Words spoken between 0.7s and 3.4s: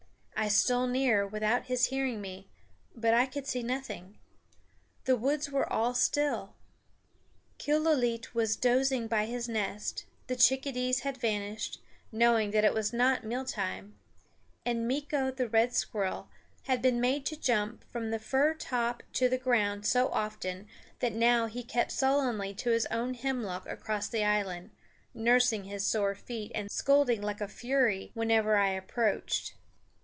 nearer without his hearing me; but I